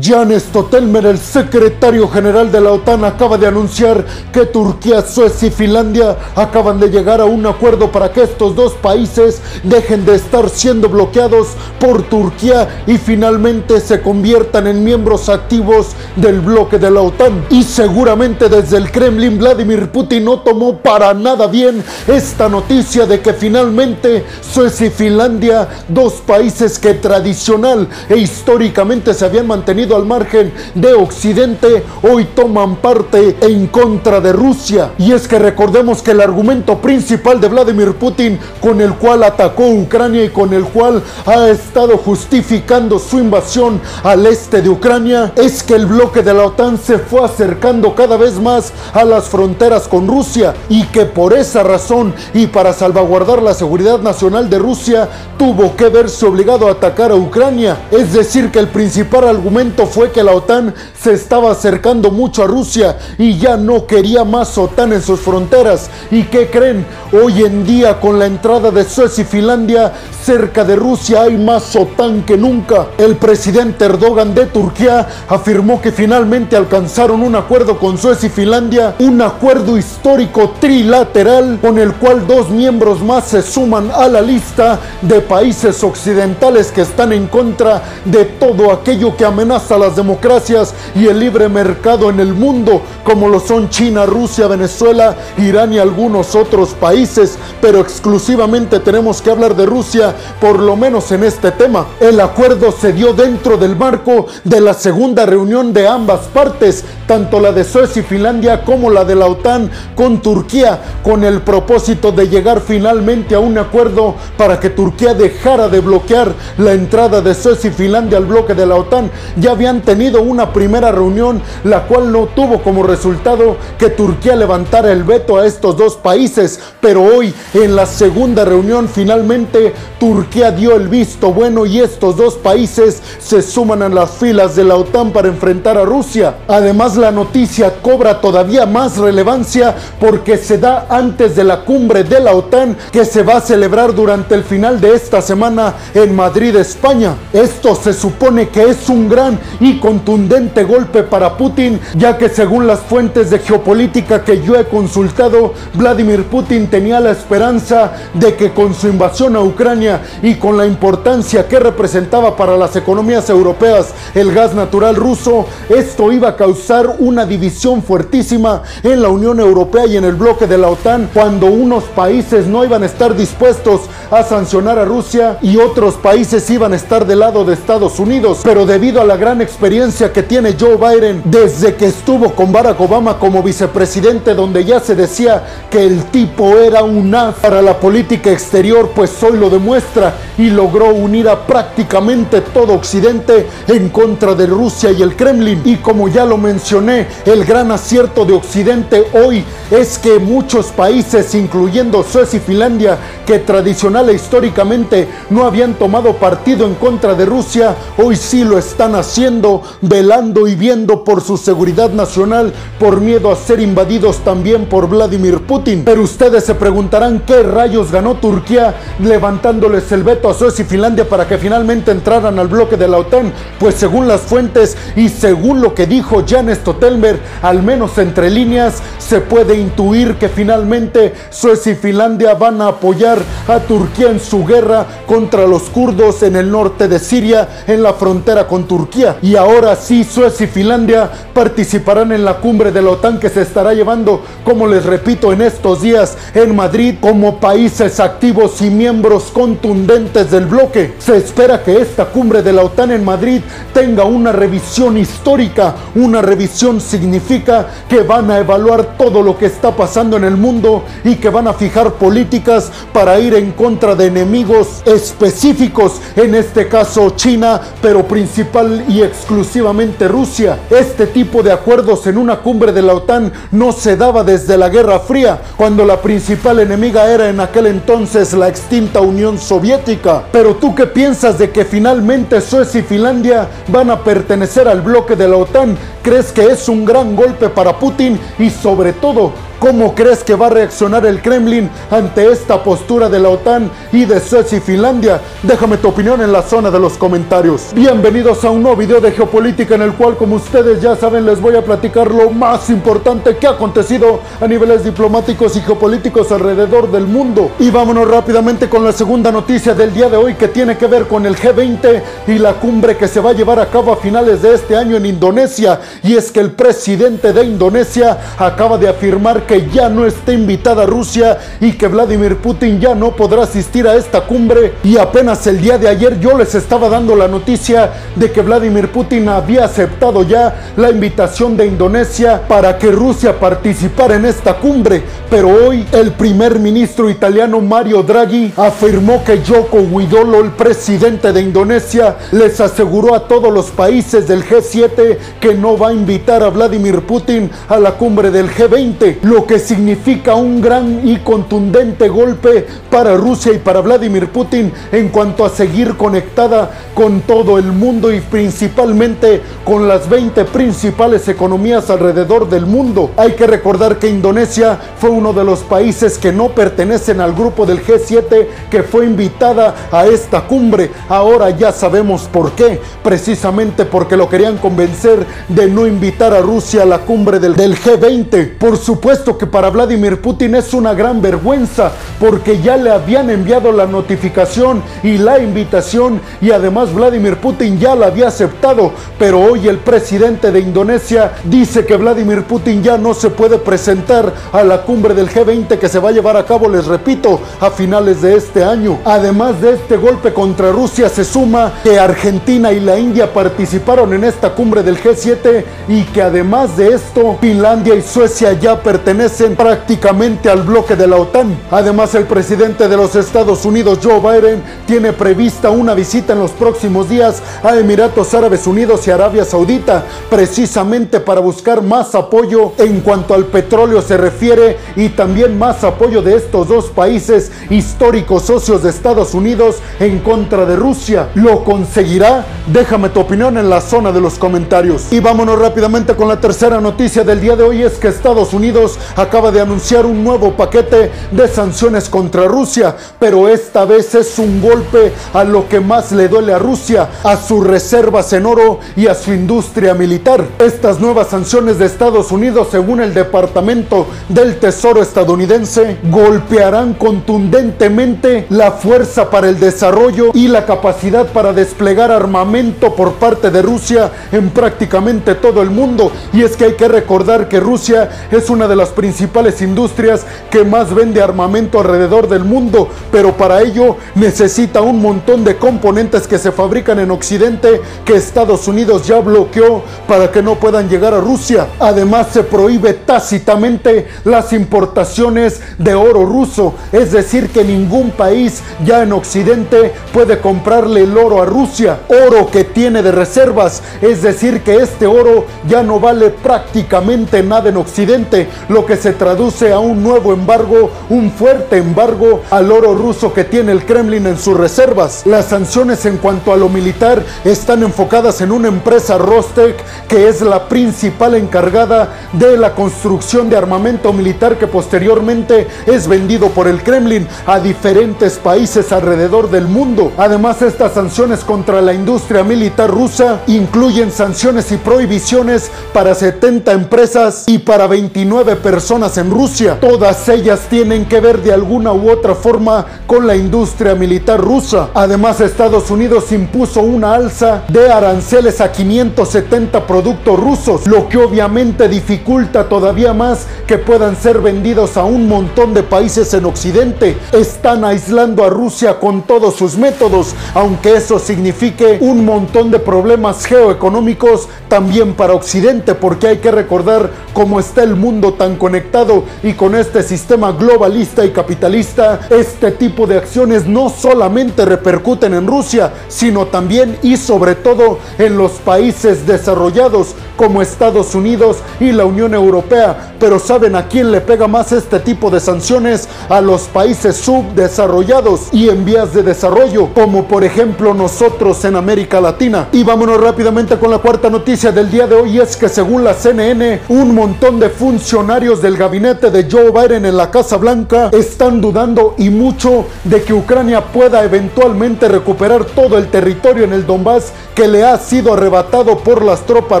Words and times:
Jan 0.00 0.32
Stotelmer, 0.40 1.06
el 1.06 1.18
secretario 1.18 2.08
general 2.08 2.50
de 2.50 2.60
la 2.60 2.72
OTAN, 2.72 3.04
acaba 3.04 3.38
de 3.38 3.46
anunciar 3.46 4.04
que 4.32 4.44
Turquía, 4.44 5.02
Suecia 5.02 5.46
y 5.46 5.50
Finlandia 5.52 6.16
acaban 6.34 6.80
de 6.80 6.88
llegar 6.90 7.20
a 7.20 7.26
un 7.26 7.46
acuerdo 7.46 7.92
para 7.92 8.10
que 8.10 8.24
estos 8.24 8.56
dos 8.56 8.72
países 8.72 9.40
dejen 9.62 10.04
de 10.04 10.16
estar 10.16 10.48
siendo 10.50 10.88
bloqueados 10.88 11.50
por 11.78 12.02
Turquía 12.02 12.82
y 12.88 12.98
finalmente 12.98 13.80
se 13.80 14.00
conviertan 14.00 14.66
en 14.66 14.82
miembros 14.82 15.28
activos 15.28 15.90
del 16.16 16.40
bloque 16.40 16.80
de 16.80 16.90
la 16.90 17.00
OTAN. 17.00 17.46
Y 17.50 17.62
seguramente 17.62 18.48
desde 18.48 18.78
el 18.78 18.90
Kremlin 18.90 19.38
Vladimir 19.38 19.92
Putin 19.92 20.24
no 20.24 20.40
tomó 20.40 20.78
para 20.78 21.14
nada 21.14 21.46
bien 21.46 21.84
esta 22.08 22.48
noticia 22.48 23.06
de 23.06 23.20
que 23.20 23.32
finalmente 23.32 24.24
Suecia 24.40 24.88
y 24.88 24.90
Finlandia, 24.90 25.68
dos 25.86 26.14
países 26.14 26.80
que 26.80 26.94
tradicional 26.94 27.88
e 28.08 28.16
históricamente 28.16 29.14
se 29.14 29.24
habían 29.24 29.46
mantenido 29.46 29.83
al 29.92 30.06
margen 30.06 30.52
de 30.74 30.94
Occidente 30.94 31.84
hoy 32.02 32.24
toman 32.34 32.76
parte 32.76 33.36
en 33.40 33.66
contra 33.66 34.20
de 34.20 34.32
Rusia. 34.32 34.92
Y 34.98 35.12
es 35.12 35.28
que 35.28 35.38
recordemos 35.38 36.00
que 36.00 36.12
el 36.12 36.20
argumento 36.20 36.78
principal 36.78 37.40
de 37.40 37.48
Vladimir 37.48 37.94
Putin 37.94 38.38
con 38.60 38.80
el 38.80 38.94
cual 38.94 39.24
atacó 39.24 39.68
Ucrania 39.68 40.24
y 40.24 40.30
con 40.30 40.54
el 40.54 40.64
cual 40.64 41.02
ha 41.26 41.48
estado 41.48 41.98
justificando 41.98 42.98
su 42.98 43.18
invasión 43.18 43.80
al 44.02 44.26
este 44.26 44.62
de 44.62 44.70
Ucrania 44.70 45.32
es 45.36 45.62
que 45.62 45.74
el 45.74 45.86
bloque 45.86 46.22
de 46.22 46.32
la 46.32 46.46
OTAN 46.46 46.78
se 46.78 46.98
fue 46.98 47.24
acercando 47.24 47.94
cada 47.94 48.16
vez 48.16 48.40
más 48.40 48.72
a 48.92 49.04
las 49.04 49.28
fronteras 49.28 49.88
con 49.88 50.06
Rusia 50.06 50.54
y 50.68 50.84
que 50.84 51.04
por 51.04 51.34
esa 51.34 51.62
razón 51.62 52.14
y 52.32 52.46
para 52.46 52.72
salvaguardar 52.72 53.42
la 53.42 53.54
seguridad 53.54 54.00
nacional 54.00 54.48
de 54.48 54.58
Rusia 54.58 55.08
tuvo 55.36 55.76
que 55.76 55.88
verse 55.88 56.24
obligado 56.24 56.68
a 56.68 56.72
atacar 56.72 57.10
a 57.10 57.16
Ucrania. 57.16 57.88
Es 57.90 58.12
decir, 58.12 58.50
que 58.50 58.58
el 58.58 58.68
principal 58.68 59.24
argumento 59.24 59.73
fue 59.82 60.12
que 60.12 60.22
la 60.22 60.32
OTAN 60.32 60.72
se 60.98 61.12
estaba 61.12 61.50
acercando 61.50 62.10
mucho 62.10 62.44
a 62.44 62.46
Rusia 62.46 62.96
y 63.18 63.36
ya 63.38 63.56
no 63.56 63.86
quería 63.86 64.24
más 64.24 64.56
OTAN 64.56 64.92
en 64.92 65.02
sus 65.02 65.20
fronteras. 65.20 65.90
¿Y 66.10 66.24
qué 66.24 66.48
creen? 66.48 66.86
Hoy 67.12 67.42
en 67.42 67.66
día 67.66 68.00
con 68.00 68.18
la 68.18 68.26
entrada 68.26 68.70
de 68.70 68.84
Suecia 68.84 69.22
y 69.22 69.26
Finlandia 69.26 69.92
cerca 70.24 70.64
de 70.64 70.76
Rusia 70.76 71.22
hay 71.22 71.36
más 71.36 71.74
OTAN 71.74 72.22
que 72.22 72.36
nunca. 72.36 72.86
El 72.96 73.16
presidente 73.16 73.84
Erdogan 73.84 74.34
de 74.34 74.46
Turquía 74.46 75.06
afirmó 75.28 75.80
que 75.80 75.90
finalmente 75.90 76.56
alcanzaron 76.56 77.22
un 77.22 77.34
acuerdo 77.34 77.78
con 77.78 77.98
Suecia 77.98 78.28
y 78.28 78.30
Finlandia, 78.30 78.94
un 79.00 79.20
acuerdo 79.20 79.76
histórico 79.76 80.54
trilateral 80.60 81.58
con 81.60 81.78
el 81.78 81.94
cual 81.94 82.26
dos 82.26 82.48
miembros 82.50 83.02
más 83.02 83.24
se 83.24 83.42
suman 83.42 83.90
a 83.90 84.06
la 84.08 84.20
lista 84.20 84.78
de 85.02 85.20
países 85.20 85.82
occidentales 85.82 86.70
que 86.70 86.82
están 86.82 87.12
en 87.12 87.26
contra 87.26 87.82
de 88.04 88.24
todo 88.24 88.70
aquello 88.70 89.16
que 89.16 89.24
amenaza 89.24 89.63
a 89.70 89.78
las 89.78 89.96
democracias 89.96 90.74
y 90.94 91.06
el 91.06 91.20
libre 91.20 91.48
mercado 91.48 92.10
en 92.10 92.20
el 92.20 92.34
mundo, 92.34 92.82
como 93.04 93.28
lo 93.28 93.40
son 93.40 93.68
China, 93.68 94.06
Rusia, 94.06 94.46
Venezuela, 94.46 95.16
Irán 95.38 95.72
y 95.72 95.78
algunos 95.78 96.34
otros 96.34 96.70
países, 96.70 97.38
pero 97.60 97.80
exclusivamente 97.80 98.80
tenemos 98.80 99.22
que 99.22 99.30
hablar 99.30 99.54
de 99.56 99.66
Rusia, 99.66 100.14
por 100.40 100.58
lo 100.58 100.76
menos 100.76 101.10
en 101.12 101.24
este 101.24 101.50
tema. 101.50 101.86
El 102.00 102.20
acuerdo 102.20 102.72
se 102.72 102.92
dio 102.92 103.12
dentro 103.12 103.56
del 103.56 103.76
marco 103.76 104.26
de 104.44 104.60
la 104.60 104.74
segunda 104.74 105.26
reunión 105.26 105.72
de 105.72 105.86
ambas 105.86 106.20
partes, 106.32 106.84
tanto 107.06 107.40
la 107.40 107.52
de 107.52 107.64
Suecia 107.64 108.00
y 108.00 108.04
Finlandia 108.04 108.62
como 108.62 108.90
la 108.90 109.04
de 109.04 109.14
la 109.14 109.26
OTAN 109.26 109.70
con 109.94 110.20
Turquía, 110.22 110.78
con 111.02 111.24
el 111.24 111.42
propósito 111.42 112.12
de 112.12 112.28
llegar 112.28 112.60
finalmente 112.60 113.34
a 113.34 113.40
un 113.40 113.58
acuerdo 113.58 114.14
para 114.36 114.58
que 114.60 114.70
Turquía 114.70 115.14
dejara 115.14 115.68
de 115.68 115.80
bloquear 115.80 116.32
la 116.58 116.72
entrada 116.72 117.20
de 117.20 117.34
Suecia 117.34 117.70
y 117.70 117.72
Finlandia 117.72 118.18
al 118.18 118.26
bloque 118.26 118.54
de 118.54 118.66
la 118.66 118.76
OTAN. 118.76 119.10
Ya 119.36 119.52
habían 119.52 119.82
tenido 119.82 120.22
una 120.22 120.52
primera 120.52 120.92
reunión, 120.92 121.42
la 121.64 121.86
cual 121.86 122.10
no 122.10 122.26
tuvo 122.26 122.62
como 122.62 122.82
resultado 122.82 123.56
que 123.78 123.90
Turquía 123.90 124.36
levantara 124.36 124.92
el 124.92 125.04
veto 125.04 125.38
a 125.38 125.46
estos 125.46 125.76
dos 125.76 125.96
países, 125.96 126.60
pero 126.80 127.02
hoy 127.02 127.34
en 127.54 127.76
la 127.76 127.86
segunda 127.86 128.44
reunión 128.44 128.88
finalmente 128.88 129.74
Turquía 129.98 130.50
dio 130.50 130.74
el 130.74 130.88
visto 130.88 131.32
bueno 131.32 131.66
y 131.66 131.80
estos 131.80 132.16
dos 132.16 132.34
países 132.34 133.02
se 133.18 133.42
suman 133.42 133.82
a 133.82 133.88
las 133.88 134.10
filas 134.12 134.56
de 134.56 134.64
la 134.64 134.76
OTAN 134.76 135.12
para 135.12 135.28
enfrentar 135.28 135.78
a 135.78 135.84
Rusia. 135.84 136.36
Además 136.48 136.93
la 136.96 137.10
noticia 137.10 137.74
cobra 137.82 138.20
todavía 138.20 138.66
más 138.66 138.96
relevancia 138.96 139.74
porque 140.00 140.36
se 140.36 140.58
da 140.58 140.86
antes 140.88 141.36
de 141.36 141.44
la 141.44 141.60
cumbre 141.60 142.04
de 142.04 142.20
la 142.20 142.32
OTAN 142.32 142.76
que 142.92 143.04
se 143.04 143.22
va 143.22 143.36
a 143.36 143.40
celebrar 143.40 143.94
durante 143.94 144.34
el 144.34 144.44
final 144.44 144.80
de 144.80 144.94
esta 144.94 145.22
semana 145.22 145.74
en 145.94 146.14
Madrid, 146.14 146.56
España. 146.56 147.14
Esto 147.32 147.74
se 147.74 147.92
supone 147.92 148.48
que 148.48 148.64
es 148.64 148.88
un 148.88 149.08
gran 149.08 149.38
y 149.60 149.78
contundente 149.78 150.64
golpe 150.64 151.02
para 151.02 151.36
Putin, 151.36 151.80
ya 151.96 152.16
que 152.18 152.28
según 152.28 152.66
las 152.66 152.80
fuentes 152.80 153.30
de 153.30 153.38
geopolítica 153.38 154.24
que 154.24 154.42
yo 154.42 154.56
he 154.56 154.64
consultado, 154.64 155.54
Vladimir 155.74 156.24
Putin 156.24 156.68
tenía 156.68 157.00
la 157.00 157.10
esperanza 157.10 157.92
de 158.14 158.34
que 158.34 158.52
con 158.52 158.74
su 158.74 158.88
invasión 158.88 159.36
a 159.36 159.40
Ucrania 159.40 160.02
y 160.22 160.36
con 160.36 160.56
la 160.56 160.66
importancia 160.66 161.48
que 161.48 161.58
representaba 161.58 162.36
para 162.36 162.56
las 162.56 162.76
economías 162.76 163.28
europeas 163.30 163.94
el 164.14 164.32
gas 164.32 164.54
natural 164.54 164.96
ruso, 164.96 165.46
esto 165.68 166.12
iba 166.12 166.30
a 166.30 166.36
causar 166.36 166.83
una 166.98 167.26
división 167.26 167.82
fuertísima 167.82 168.62
en 168.82 169.02
la 169.02 169.08
Unión 169.08 169.40
Europea 169.40 169.86
y 169.86 169.96
en 169.96 170.04
el 170.04 170.14
bloque 170.14 170.46
de 170.46 170.58
la 170.58 170.68
OTAN 170.68 171.10
cuando 171.12 171.46
unos 171.46 171.84
países 171.84 172.46
no 172.46 172.64
iban 172.64 172.82
a 172.82 172.86
estar 172.86 173.16
dispuestos 173.16 173.82
a 174.10 174.22
sancionar 174.22 174.78
a 174.78 174.84
Rusia 174.84 175.38
y 175.42 175.56
otros 175.56 175.94
países 175.94 176.48
iban 176.50 176.72
a 176.72 176.76
estar 176.76 177.06
del 177.06 177.20
lado 177.20 177.44
de 177.44 177.54
Estados 177.54 177.98
Unidos, 177.98 178.40
pero 178.44 178.66
debido 178.66 179.00
a 179.00 179.04
la 179.04 179.16
gran 179.16 179.40
experiencia 179.40 180.12
que 180.12 180.22
tiene 180.22 180.56
Joe 180.58 180.76
Biden 180.76 181.22
desde 181.24 181.74
que 181.74 181.86
estuvo 181.86 182.34
con 182.34 182.52
Barack 182.52 182.80
Obama 182.80 183.18
como 183.18 183.42
vicepresidente, 183.42 184.34
donde 184.34 184.64
ya 184.64 184.80
se 184.80 184.94
decía 184.94 185.42
que 185.70 185.84
el 185.84 186.04
tipo 186.06 186.58
era 186.58 186.82
un 186.82 187.14
as 187.14 187.34
para 187.36 187.62
la 187.62 187.78
política 187.78 188.30
exterior, 188.30 188.90
pues 188.94 189.22
hoy 189.22 189.38
lo 189.38 189.50
demuestra 189.50 190.14
y 190.38 190.50
logró 190.50 190.92
unir 190.92 191.28
a 191.28 191.46
prácticamente 191.46 192.40
todo 192.40 192.74
Occidente 192.74 193.46
en 193.68 193.88
contra 193.88 194.34
de 194.34 194.46
Rusia 194.46 194.90
y 194.90 195.02
el 195.02 195.16
Kremlin. 195.16 195.62
Y 195.64 195.76
como 195.76 196.08
ya 196.08 196.24
lo 196.24 196.36
mencioné, 196.36 196.73
el 196.74 197.44
gran 197.44 197.70
acierto 197.70 198.24
de 198.24 198.32
Occidente 198.32 199.04
hoy 199.12 199.44
es 199.70 199.96
que 199.96 200.18
muchos 200.18 200.66
países, 200.66 201.32
incluyendo 201.36 202.02
Suecia 202.02 202.38
y 202.38 202.40
Finlandia, 202.40 202.98
que 203.24 203.38
tradicional 203.38 204.08
e 204.08 204.14
históricamente 204.14 205.06
no 205.30 205.44
habían 205.44 205.74
tomado 205.74 206.14
partido 206.14 206.66
en 206.66 206.74
contra 206.74 207.14
de 207.14 207.26
Rusia, 207.26 207.76
hoy 207.96 208.16
sí 208.16 208.42
lo 208.42 208.58
están 208.58 208.96
haciendo, 208.96 209.62
velando 209.82 210.48
y 210.48 210.56
viendo 210.56 211.04
por 211.04 211.20
su 211.20 211.36
seguridad 211.36 211.90
nacional, 211.90 212.52
por 212.80 213.00
miedo 213.00 213.30
a 213.30 213.36
ser 213.36 213.60
invadidos 213.60 214.24
también 214.24 214.66
por 214.66 214.88
Vladimir 214.88 215.46
Putin. 215.46 215.84
Pero 215.84 216.02
ustedes 216.02 216.42
se 216.42 216.56
preguntarán 216.56 217.22
qué 217.24 217.44
rayos 217.44 217.92
ganó 217.92 218.14
Turquía 218.16 218.74
levantándoles 218.98 219.92
el 219.92 220.02
veto 220.02 220.28
a 220.28 220.34
Suecia 220.34 220.64
y 220.64 220.68
Finlandia 220.68 221.08
para 221.08 221.28
que 221.28 221.38
finalmente 221.38 221.92
entraran 221.92 222.36
al 222.40 222.48
bloque 222.48 222.76
de 222.76 222.88
la 222.88 222.98
OTAN. 222.98 223.32
Pues 223.60 223.76
según 223.76 224.08
las 224.08 224.22
fuentes 224.22 224.76
y 224.96 225.08
según 225.08 225.60
lo 225.60 225.72
que 225.72 225.86
dijo 225.86 226.24
Jan 226.64 226.74
Stotelmer, 226.74 227.20
al 227.42 227.62
menos 227.62 227.98
entre 227.98 228.30
líneas, 228.30 228.82
se 228.98 229.20
puede 229.20 229.58
intuir 229.58 230.16
que 230.16 230.28
finalmente 230.28 231.12
Suecia 231.30 231.72
y 231.72 231.76
Finlandia 231.76 232.34
van 232.34 232.60
a 232.62 232.68
apoyar 232.68 233.18
a 233.46 233.60
Turquía 233.60 234.10
en 234.10 234.18
su 234.18 234.44
guerra 234.44 234.86
contra 235.06 235.46
los 235.46 235.64
kurdos 235.64 236.22
en 236.22 236.36
el 236.36 236.50
norte 236.50 236.88
de 236.88 236.98
Siria, 236.98 237.64
en 237.66 237.82
la 237.82 237.92
frontera 237.92 238.46
con 238.48 238.66
Turquía. 238.66 239.16
Y 239.20 239.36
ahora 239.36 239.76
sí, 239.76 240.04
Suecia 240.04 240.44
y 240.44 240.48
Finlandia 240.48 241.10
participarán 241.34 242.12
en 242.12 242.24
la 242.24 242.38
cumbre 242.38 242.72
de 242.72 242.80
la 242.80 242.90
OTAN 242.90 243.20
que 243.20 243.28
se 243.28 243.42
estará 243.42 243.74
llevando, 243.74 244.22
como 244.44 244.66
les 244.66 244.84
repito, 244.84 245.32
en 245.32 245.42
estos 245.42 245.82
días 245.82 246.16
en 246.34 246.56
Madrid 246.56 246.94
como 247.00 247.40
países 247.40 248.00
activos 248.00 248.62
y 248.62 248.70
miembros 248.70 249.24
contundentes 249.24 250.30
del 250.30 250.46
bloque. 250.46 250.94
Se 250.98 251.16
espera 251.16 251.62
que 251.62 251.80
esta 251.80 252.06
cumbre 252.06 252.42
de 252.42 252.52
la 252.52 252.62
OTAN 252.62 252.90
en 252.90 253.04
Madrid 253.04 253.42
tenga 253.74 254.04
una 254.04 254.32
revisión 254.32 254.96
histórica. 254.96 255.74
Una 255.94 256.22
revisión 256.22 256.53
significa 256.80 257.66
que 257.88 258.02
van 258.02 258.30
a 258.30 258.38
evaluar 258.38 258.96
todo 258.96 259.22
lo 259.22 259.36
que 259.36 259.46
está 259.46 259.74
pasando 259.74 260.16
en 260.16 260.24
el 260.24 260.36
mundo 260.36 260.84
y 261.04 261.16
que 261.16 261.28
van 261.28 261.48
a 261.48 261.52
fijar 261.52 261.94
políticas 261.94 262.70
para 262.92 263.18
ir 263.18 263.34
en 263.34 263.52
contra 263.52 263.94
de 263.94 264.06
enemigos 264.06 264.82
específicos, 264.86 266.00
en 266.16 266.34
este 266.34 266.68
caso 266.68 267.10
China, 267.10 267.60
pero 267.82 268.06
principal 268.06 268.84
y 268.88 269.02
exclusivamente 269.02 270.08
Rusia. 270.08 270.58
Este 270.70 271.06
tipo 271.06 271.42
de 271.42 271.52
acuerdos 271.52 272.06
en 272.06 272.18
una 272.18 272.36
cumbre 272.36 272.72
de 272.72 272.82
la 272.82 272.94
OTAN 272.94 273.32
no 273.50 273.72
se 273.72 273.96
daba 273.96 274.24
desde 274.24 274.56
la 274.56 274.68
Guerra 274.68 275.00
Fría, 275.00 275.40
cuando 275.56 275.84
la 275.84 276.00
principal 276.00 276.60
enemiga 276.60 277.10
era 277.10 277.28
en 277.28 277.40
aquel 277.40 277.66
entonces 277.66 278.32
la 278.32 278.48
extinta 278.48 279.00
Unión 279.00 279.38
Soviética. 279.38 280.24
Pero 280.32 280.56
tú 280.56 280.74
qué 280.74 280.86
piensas 280.86 281.38
de 281.38 281.50
que 281.50 281.64
finalmente 281.64 282.40
Suecia 282.40 282.80
y 282.80 282.84
Finlandia 282.84 283.48
van 283.68 283.90
a 283.90 284.02
pertenecer 284.02 284.68
al 284.68 284.80
bloque 284.80 285.16
de 285.16 285.28
la 285.28 285.36
OTAN? 285.36 285.76
¿Crees 286.04 286.32
que 286.32 286.42
es 286.42 286.68
un 286.68 286.84
gran 286.84 287.16
golpe 287.16 287.48
para 287.48 287.78
Putin 287.78 288.20
y 288.38 288.50
sobre 288.50 288.92
todo 288.92 289.32
¿Cómo 289.64 289.94
crees 289.94 290.22
que 290.22 290.34
va 290.34 290.48
a 290.48 290.50
reaccionar 290.50 291.06
el 291.06 291.22
Kremlin 291.22 291.70
ante 291.90 292.30
esta 292.30 292.62
postura 292.62 293.08
de 293.08 293.18
la 293.18 293.30
OTAN 293.30 293.70
y 293.92 294.04
de 294.04 294.20
Suecia 294.20 294.58
y 294.58 294.60
Finlandia? 294.60 295.22
Déjame 295.42 295.78
tu 295.78 295.88
opinión 295.88 296.20
en 296.20 296.32
la 296.32 296.42
zona 296.42 296.70
de 296.70 296.78
los 296.78 296.98
comentarios. 296.98 297.68
Bienvenidos 297.74 298.44
a 298.44 298.50
un 298.50 298.62
nuevo 298.62 298.76
video 298.76 299.00
de 299.00 299.12
geopolítica 299.12 299.76
en 299.76 299.80
el 299.80 299.94
cual, 299.94 300.18
como 300.18 300.36
ustedes 300.36 300.82
ya 300.82 300.96
saben, 300.96 301.24
les 301.24 301.40
voy 301.40 301.56
a 301.56 301.64
platicar 301.64 302.10
lo 302.10 302.28
más 302.28 302.68
importante 302.68 303.38
que 303.38 303.46
ha 303.46 303.52
acontecido 303.52 304.20
a 304.38 304.46
niveles 304.46 304.84
diplomáticos 304.84 305.56
y 305.56 305.62
geopolíticos 305.62 306.30
alrededor 306.30 306.92
del 306.92 307.06
mundo. 307.06 307.50
Y 307.58 307.70
vámonos 307.70 308.06
rápidamente 308.06 308.68
con 308.68 308.84
la 308.84 308.92
segunda 308.92 309.32
noticia 309.32 309.72
del 309.72 309.94
día 309.94 310.10
de 310.10 310.18
hoy 310.18 310.34
que 310.34 310.48
tiene 310.48 310.76
que 310.76 310.88
ver 310.88 311.06
con 311.06 311.24
el 311.24 311.36
G20 311.36 312.02
y 312.26 312.36
la 312.36 312.52
cumbre 312.52 312.98
que 312.98 313.08
se 313.08 313.18
va 313.18 313.30
a 313.30 313.32
llevar 313.32 313.58
a 313.60 313.70
cabo 313.70 313.94
a 313.94 313.96
finales 313.96 314.42
de 314.42 314.56
este 314.56 314.76
año 314.76 314.98
en 314.98 315.06
Indonesia. 315.06 315.80
Y 316.02 316.16
es 316.16 316.30
que 316.30 316.40
el 316.40 316.50
presidente 316.50 317.32
de 317.32 317.44
Indonesia 317.44 318.34
acaba 318.36 318.76
de 318.76 318.88
afirmar 318.88 319.46
que 319.46 319.53
ya 319.72 319.88
no 319.88 320.06
está 320.06 320.32
invitada 320.32 320.86
Rusia 320.86 321.38
y 321.60 321.72
que 321.72 321.88
Vladimir 321.88 322.36
Putin 322.36 322.80
ya 322.80 322.94
no 322.94 323.12
podrá 323.16 323.44
asistir 323.44 323.86
a 323.86 323.94
esta 323.94 324.22
cumbre. 324.22 324.74
Y 324.82 324.96
apenas 324.96 325.46
el 325.46 325.60
día 325.60 325.78
de 325.78 325.88
ayer 325.88 326.18
yo 326.20 326.36
les 326.36 326.54
estaba 326.54 326.88
dando 326.88 327.16
la 327.16 327.28
noticia 327.28 327.90
de 328.16 328.30
que 328.30 328.42
Vladimir 328.42 328.90
Putin 328.90 329.28
había 329.28 329.64
aceptado 329.64 330.22
ya 330.22 330.72
la 330.76 330.90
invitación 330.90 331.56
de 331.56 331.66
Indonesia 331.66 332.42
para 332.48 332.78
que 332.78 332.90
Rusia 332.90 333.38
participara 333.38 334.16
en 334.16 334.24
esta 334.24 334.54
cumbre. 334.54 335.02
Pero 335.30 335.48
hoy 335.48 335.86
el 335.92 336.12
primer 336.12 336.58
ministro 336.58 337.10
italiano 337.10 337.60
Mario 337.60 338.02
Draghi 338.02 338.52
afirmó 338.56 339.24
que 339.24 339.42
Joko 339.46 339.78
Widodo, 339.78 340.40
el 340.40 340.50
presidente 340.52 341.32
de 341.32 341.40
Indonesia, 341.40 342.16
les 342.32 342.60
aseguró 342.60 343.14
a 343.14 343.26
todos 343.26 343.52
los 343.52 343.66
países 343.66 344.28
del 344.28 344.44
G7 344.44 345.18
que 345.40 345.54
no 345.54 345.76
va 345.76 345.88
a 345.88 345.92
invitar 345.92 346.42
a 346.42 346.50
Vladimir 346.50 347.00
Putin 347.00 347.50
a 347.68 347.78
la 347.78 347.92
cumbre 347.92 348.30
del 348.30 348.50
G20, 348.50 349.18
lo 349.34 349.46
que 349.46 349.58
significa 349.58 350.36
un 350.36 350.60
gran 350.60 351.00
y 351.08 351.16
contundente 351.16 352.08
golpe 352.08 352.64
para 352.88 353.16
Rusia 353.16 353.52
y 353.52 353.58
para 353.58 353.80
Vladimir 353.80 354.28
Putin 354.28 354.72
en 354.92 355.08
cuanto 355.08 355.44
a 355.44 355.48
seguir 355.48 355.96
conectada 355.96 356.70
con 356.94 357.22
todo 357.22 357.58
el 357.58 357.72
mundo 357.72 358.12
y 358.12 358.20
principalmente 358.20 359.42
con 359.64 359.88
las 359.88 360.08
20 360.08 360.44
principales 360.44 361.26
economías 361.26 361.90
alrededor 361.90 362.48
del 362.48 362.64
mundo. 362.64 363.10
Hay 363.16 363.32
que 363.32 363.48
recordar 363.48 363.98
que 363.98 364.08
Indonesia 364.08 364.78
fue 365.00 365.10
uno 365.10 365.32
de 365.32 365.42
los 365.42 365.64
países 365.64 366.16
que 366.16 366.30
no 366.30 366.50
pertenecen 366.50 367.20
al 367.20 367.32
grupo 367.32 367.66
del 367.66 367.84
G7 367.84 368.46
que 368.70 368.84
fue 368.84 369.04
invitada 369.04 369.74
a 369.90 370.06
esta 370.06 370.42
cumbre. 370.42 370.92
Ahora 371.08 371.50
ya 371.50 371.72
sabemos 371.72 372.28
por 372.32 372.52
qué, 372.52 372.80
precisamente 373.02 373.84
porque 373.84 374.16
lo 374.16 374.28
querían 374.28 374.58
convencer 374.58 375.26
de 375.48 375.66
no 375.66 375.88
invitar 375.88 376.32
a 376.32 376.40
Rusia 376.40 376.82
a 376.82 376.86
la 376.86 377.00
cumbre 377.00 377.40
del, 377.40 377.56
del 377.56 377.76
G20. 377.76 378.58
Por 378.58 378.76
supuesto 378.76 379.23
que 379.32 379.46
para 379.46 379.70
Vladimir 379.70 380.20
Putin 380.20 380.54
es 380.54 380.74
una 380.74 380.92
gran 380.92 381.22
vergüenza 381.22 381.92
porque 382.20 382.60
ya 382.60 382.76
le 382.76 382.90
habían 382.90 383.30
enviado 383.30 383.72
la 383.72 383.86
notificación 383.86 384.82
y 385.02 385.16
la 385.16 385.38
invitación 385.38 386.20
y 386.42 386.50
además 386.50 386.92
Vladimir 386.92 387.38
Putin 387.38 387.78
ya 387.78 387.94
la 387.94 388.06
había 388.06 388.28
aceptado, 388.28 388.92
pero 389.18 389.40
hoy 389.40 389.66
el 389.66 389.78
presidente 389.78 390.52
de 390.52 390.60
Indonesia 390.60 391.32
dice 391.44 391.86
que 391.86 391.96
Vladimir 391.96 392.44
Putin 392.44 392.82
ya 392.82 392.98
no 392.98 393.14
se 393.14 393.30
puede 393.30 393.56
presentar 393.58 394.32
a 394.52 394.62
la 394.62 394.82
cumbre 394.82 395.14
del 395.14 395.30
G20 395.30 395.78
que 395.78 395.88
se 395.88 395.98
va 395.98 396.10
a 396.10 396.12
llevar 396.12 396.36
a 396.36 396.44
cabo, 396.44 396.68
les 396.68 396.84
repito, 396.86 397.40
a 397.60 397.70
finales 397.70 398.20
de 398.20 398.36
este 398.36 398.62
año. 398.62 398.98
Además 399.04 399.60
de 399.60 399.72
este 399.72 399.96
golpe 399.96 400.34
contra 400.34 400.70
Rusia 400.70 401.08
se 401.08 401.24
suma 401.24 401.72
que 401.82 401.98
Argentina 401.98 402.72
y 402.72 402.80
la 402.80 402.98
India 402.98 403.32
participaron 403.32 404.12
en 404.12 404.24
esta 404.24 404.50
cumbre 404.50 404.82
del 404.82 405.02
G7 405.02 405.64
y 405.88 406.02
que 406.02 406.20
además 406.20 406.76
de 406.76 406.94
esto 406.94 407.38
Finlandia 407.40 407.94
y 407.94 408.02
Suecia 408.02 408.52
ya 408.52 408.82
pertenecen 409.14 409.54
prácticamente 409.54 410.50
al 410.50 410.62
bloque 410.62 410.96
de 410.96 411.06
la 411.06 411.16
OTAN. 411.16 411.56
Además, 411.70 412.16
el 412.16 412.24
presidente 412.24 412.88
de 412.88 412.96
los 412.96 413.14
Estados 413.14 413.64
Unidos, 413.64 414.00
Joe 414.02 414.18
Biden, 414.18 414.60
tiene 414.86 415.12
prevista 415.12 415.70
una 415.70 415.94
visita 415.94 416.32
en 416.32 416.40
los 416.40 416.50
próximos 416.50 417.08
días 417.08 417.40
a 417.62 417.76
Emiratos 417.76 418.34
Árabes 418.34 418.66
Unidos 418.66 419.06
y 419.06 419.12
Arabia 419.12 419.44
Saudita, 419.44 420.04
precisamente 420.28 421.20
para 421.20 421.40
buscar 421.40 421.80
más 421.80 422.16
apoyo 422.16 422.72
en 422.78 423.02
cuanto 423.02 423.34
al 423.34 423.44
petróleo 423.44 424.02
se 424.02 424.16
refiere 424.16 424.78
y 424.96 425.10
también 425.10 425.56
más 425.60 425.84
apoyo 425.84 426.20
de 426.20 426.34
estos 426.34 426.66
dos 426.66 426.86
países 426.86 427.52
históricos 427.70 428.42
socios 428.42 428.82
de 428.82 428.90
Estados 428.90 429.32
Unidos 429.32 429.76
en 430.00 430.18
contra 430.18 430.66
de 430.66 430.74
Rusia. 430.74 431.28
¿Lo 431.36 431.62
conseguirá? 431.62 432.44
Déjame 432.66 433.10
tu 433.10 433.20
opinión 433.20 433.58
en 433.58 433.70
la 433.70 433.80
zona 433.80 434.10
de 434.10 434.20
los 434.20 434.38
comentarios. 434.38 435.12
Y 435.12 435.20
vámonos 435.20 435.56
rápidamente 435.56 436.16
con 436.16 436.26
la 436.26 436.40
tercera 436.40 436.80
noticia 436.80 437.22
del 437.22 437.40
día 437.40 437.54
de 437.54 437.62
hoy 437.62 437.82
es 437.82 437.92
que 437.92 438.08
Estados 438.08 438.52
Unidos 438.52 438.98
acaba 439.16 439.50
de 439.50 439.60
anunciar 439.60 440.06
un 440.06 440.22
nuevo 440.24 440.52
paquete 440.52 441.10
de 441.30 441.48
sanciones 441.48 442.08
contra 442.08 442.44
Rusia, 442.46 442.94
pero 443.18 443.48
esta 443.48 443.84
vez 443.84 444.14
es 444.14 444.38
un 444.38 444.60
golpe 444.60 445.12
a 445.32 445.44
lo 445.44 445.68
que 445.68 445.80
más 445.80 446.12
le 446.12 446.28
duele 446.28 446.52
a 446.52 446.58
Rusia, 446.58 447.08
a 447.22 447.36
sus 447.36 447.66
reservas 447.66 448.32
en 448.32 448.46
oro 448.46 448.80
y 448.96 449.06
a 449.06 449.14
su 449.14 449.32
industria 449.32 449.94
militar. 449.94 450.44
Estas 450.58 451.00
nuevas 451.00 451.28
sanciones 451.28 451.78
de 451.78 451.86
Estados 451.86 452.32
Unidos, 452.32 452.68
según 452.70 453.00
el 453.00 453.14
Departamento 453.14 454.06
del 454.28 454.58
Tesoro 454.58 455.02
estadounidense, 455.02 455.98
golpearán 456.10 456.94
contundentemente 456.94 458.46
la 458.50 458.72
fuerza 458.72 459.30
para 459.30 459.48
el 459.48 459.58
desarrollo 459.58 460.30
y 460.34 460.48
la 460.48 460.66
capacidad 460.66 461.26
para 461.26 461.52
desplegar 461.52 462.10
armamento 462.10 462.94
por 462.94 463.14
parte 463.14 463.50
de 463.50 463.62
Rusia 463.62 464.10
en 464.32 464.50
prácticamente 464.50 465.34
todo 465.34 465.62
el 465.62 465.70
mundo. 465.70 466.12
Y 466.32 466.42
es 466.42 466.56
que 466.56 466.64
hay 466.64 466.74
que 466.74 466.88
recordar 466.88 467.48
que 467.48 467.60
Rusia 467.60 468.28
es 468.30 468.50
una 468.50 468.68
de 468.68 468.76
las 468.76 468.90
principales 468.94 469.60
industrias 469.62 470.26
que 470.50 470.64
más 470.64 470.94
vende 470.94 471.22
armamento 471.22 471.80
alrededor 471.80 472.28
del 472.28 472.44
mundo, 472.44 472.88
pero 473.10 473.36
para 473.36 473.62
ello 473.62 473.96
necesita 474.14 474.80
un 474.80 475.00
montón 475.00 475.44
de 475.44 475.56
componentes 475.56 476.26
que 476.26 476.38
se 476.38 476.52
fabrican 476.52 476.98
en 476.98 477.10
Occidente 477.10 477.80
que 478.04 478.14
Estados 478.14 478.68
Unidos 478.68 479.06
ya 479.06 479.20
bloqueó 479.20 479.82
para 480.06 480.30
que 480.30 480.42
no 480.42 480.56
puedan 480.56 480.88
llegar 480.88 481.14
a 481.14 481.20
Rusia. 481.20 481.68
Además 481.78 482.28
se 482.32 482.42
prohíbe 482.42 482.94
tácitamente 482.94 484.08
las 484.24 484.52
importaciones 484.52 485.60
de 485.78 485.94
oro 485.94 486.24
ruso, 486.24 486.74
es 486.92 487.12
decir 487.12 487.50
que 487.50 487.64
ningún 487.64 488.10
país 488.10 488.62
ya 488.84 489.02
en 489.02 489.12
Occidente 489.12 489.92
puede 490.12 490.38
comprarle 490.38 491.02
el 491.02 491.16
oro 491.16 491.42
a 491.42 491.46
Rusia, 491.46 492.00
oro 492.08 492.50
que 492.50 492.64
tiene 492.64 493.02
de 493.02 493.12
reservas, 493.12 493.82
es 494.00 494.22
decir 494.22 494.62
que 494.62 494.76
este 494.76 495.06
oro 495.06 495.46
ya 495.68 495.82
no 495.82 496.00
vale 496.00 496.30
prácticamente 496.30 497.42
nada 497.42 497.68
en 497.68 497.76
Occidente, 497.76 498.48
que 498.86 498.96
se 498.96 499.12
traduce 499.12 499.72
a 499.72 499.78
un 499.78 500.02
nuevo 500.02 500.32
embargo, 500.32 500.90
un 501.08 501.30
fuerte 501.30 501.78
embargo 501.78 502.42
al 502.50 502.70
oro 502.70 502.94
ruso 502.94 503.32
que 503.32 503.44
tiene 503.44 503.72
el 503.72 503.84
Kremlin 503.84 504.26
en 504.26 504.38
sus 504.38 504.56
reservas. 504.56 505.22
Las 505.24 505.46
sanciones 505.46 506.04
en 506.06 506.18
cuanto 506.18 506.52
a 506.52 506.56
lo 506.56 506.68
militar 506.68 507.22
están 507.44 507.82
enfocadas 507.82 508.40
en 508.40 508.52
una 508.52 508.68
empresa 508.68 509.18
Rostec 509.18 509.76
que 510.08 510.28
es 510.28 510.40
la 510.42 510.68
principal 510.68 511.34
encargada 511.34 512.12
de 512.32 512.56
la 512.56 512.74
construcción 512.74 513.48
de 513.48 513.56
armamento 513.56 514.12
militar 514.12 514.58
que 514.58 514.66
posteriormente 514.66 515.66
es 515.86 516.06
vendido 516.06 516.48
por 516.50 516.68
el 516.68 516.82
Kremlin 516.82 517.26
a 517.46 517.58
diferentes 517.60 518.34
países 518.38 518.92
alrededor 518.92 519.50
del 519.50 519.66
mundo. 519.66 520.12
Además, 520.18 520.62
estas 520.62 520.94
sanciones 520.94 521.40
contra 521.40 521.80
la 521.80 521.94
industria 521.94 522.44
militar 522.44 522.90
rusa 522.90 523.40
incluyen 523.46 524.10
sanciones 524.10 524.70
y 524.72 524.76
prohibiciones 524.76 525.70
para 525.92 526.14
70 526.14 526.72
empresas 526.72 527.44
y 527.46 527.58
para 527.58 527.86
29 527.86 528.56
personas 528.56 528.73
personas 528.74 529.16
en 529.18 529.30
Rusia. 529.30 529.78
Todas 529.78 530.28
ellas 530.28 530.62
tienen 530.68 531.04
que 531.04 531.20
ver 531.20 531.40
de 531.40 531.52
alguna 531.52 531.92
u 531.92 532.10
otra 532.10 532.34
forma 532.34 532.84
con 533.06 533.24
la 533.24 533.36
industria 533.36 533.94
militar 533.94 534.40
rusa. 534.40 534.88
Además, 534.94 535.40
Estados 535.40 535.92
Unidos 535.92 536.32
impuso 536.32 536.80
una 536.80 537.14
alza 537.14 537.62
de 537.68 537.92
aranceles 537.92 538.60
a 538.60 538.72
570 538.72 539.86
productos 539.86 540.40
rusos, 540.40 540.88
lo 540.88 541.08
que 541.08 541.18
obviamente 541.18 541.88
dificulta 541.88 542.68
todavía 542.68 543.12
más 543.12 543.46
que 543.68 543.78
puedan 543.78 544.16
ser 544.16 544.40
vendidos 544.40 544.96
a 544.96 545.04
un 545.04 545.28
montón 545.28 545.72
de 545.72 545.84
países 545.84 546.34
en 546.34 546.44
Occidente. 546.44 547.16
Están 547.30 547.84
aislando 547.84 548.42
a 548.42 548.50
Rusia 548.50 548.98
con 548.98 549.22
todos 549.22 549.54
sus 549.54 549.76
métodos, 549.76 550.34
aunque 550.52 550.96
eso 550.96 551.20
signifique 551.20 551.98
un 552.00 552.24
montón 552.24 552.72
de 552.72 552.80
problemas 552.80 553.46
geoeconómicos 553.46 554.48
también 554.66 555.14
para 555.14 555.34
Occidente, 555.34 555.94
porque 555.94 556.26
hay 556.26 556.38
que 556.38 556.50
recordar 556.50 557.10
cómo 557.32 557.60
está 557.60 557.84
el 557.84 557.94
mundo 557.94 558.32
tan 558.32 558.56
conectado 558.64 559.24
y 559.42 559.52
con 559.52 559.74
este 559.74 560.02
sistema 560.02 560.50
globalista 560.52 561.22
y 561.22 561.32
capitalista, 561.32 562.20
este 562.30 562.70
tipo 562.70 563.06
de 563.06 563.18
acciones 563.18 563.66
no 563.66 563.90
solamente 563.90 564.64
repercuten 564.64 565.34
en 565.34 565.46
Rusia, 565.46 565.92
sino 566.08 566.46
también 566.46 566.96
y 567.02 567.18
sobre 567.18 567.56
todo 567.56 567.98
en 568.16 568.38
los 568.38 568.52
países 568.52 569.26
desarrollados 569.26 570.14
como 570.38 570.62
Estados 570.62 571.14
Unidos 571.14 571.58
y 571.78 571.92
la 571.92 572.06
Unión 572.06 572.32
Europea. 572.32 573.14
Pero 573.20 573.38
¿saben 573.38 573.76
a 573.76 573.86
quién 573.86 574.10
le 574.10 574.22
pega 574.22 574.48
más 574.48 574.72
este 574.72 574.98
tipo 574.98 575.30
de 575.30 575.40
sanciones? 575.40 576.08
A 576.30 576.40
los 576.40 576.62
países 576.62 577.16
subdesarrollados 577.16 578.48
y 578.50 578.70
en 578.70 578.84
vías 578.86 579.12
de 579.12 579.22
desarrollo, 579.22 579.90
como 579.94 580.24
por 580.24 580.42
ejemplo 580.42 580.94
nosotros 580.94 581.62
en 581.66 581.76
América 581.76 582.18
Latina. 582.18 582.68
Y 582.72 582.82
vámonos 582.82 583.20
rápidamente 583.20 583.76
con 583.76 583.90
la 583.90 583.98
cuarta 583.98 584.30
noticia 584.30 584.72
del 584.72 584.90
día 584.90 585.06
de 585.06 585.16
hoy, 585.16 585.38
es 585.38 585.54
que 585.54 585.68
según 585.68 586.02
la 586.02 586.14
CNN, 586.14 586.80
un 586.88 587.14
montón 587.14 587.60
de 587.60 587.68
funcionarios 587.68 588.43
del 588.44 588.76
gabinete 588.76 589.30
de 589.30 589.48
Joe 589.50 589.70
Biden 589.70 590.04
en 590.04 590.18
la 590.18 590.30
Casa 590.30 590.58
Blanca 590.58 591.08
están 591.14 591.62
dudando 591.62 592.14
y 592.18 592.28
mucho 592.28 592.84
de 593.02 593.22
que 593.22 593.32
Ucrania 593.32 593.80
pueda 593.80 594.22
eventualmente 594.22 595.08
recuperar 595.08 595.64
todo 595.64 595.96
el 595.96 596.08
territorio 596.08 596.64
en 596.64 596.74
el 596.74 596.86
Donbass 596.86 597.32
que 597.54 597.66
le 597.66 597.84
ha 597.84 597.96
sido 597.96 598.34
arrebatado 598.34 598.98
por 598.98 599.24
las 599.24 599.46
tropas 599.46 599.80